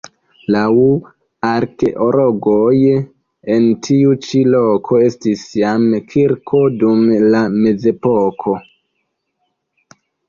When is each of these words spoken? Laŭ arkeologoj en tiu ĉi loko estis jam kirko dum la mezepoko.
Laŭ 0.53 0.69
arkeologoj 1.49 2.71
en 3.57 3.67
tiu 3.89 4.15
ĉi 4.29 4.41
loko 4.55 4.99
estis 5.11 5.43
jam 5.61 5.85
kirko 6.15 6.63
dum 6.81 7.05
la 7.37 7.43
mezepoko. 7.61 8.55